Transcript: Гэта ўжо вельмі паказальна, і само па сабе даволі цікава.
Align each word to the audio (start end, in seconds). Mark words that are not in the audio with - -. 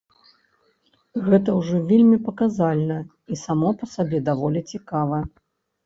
Гэта 1.27 1.49
ўжо 1.59 1.75
вельмі 1.93 2.17
паказальна, 2.31 2.99
і 3.33 3.41
само 3.45 3.69
па 3.79 3.85
сабе 3.97 4.27
даволі 4.33 4.69
цікава. 4.77 5.27